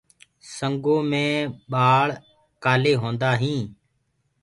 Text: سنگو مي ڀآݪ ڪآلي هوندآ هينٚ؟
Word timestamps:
سنگو 0.55 0.97
مي 1.09 1.25
ڀآݪ 1.71 2.09
ڪآلي 2.63 2.93
هوندآ 3.01 3.31
هينٚ؟ 3.41 3.67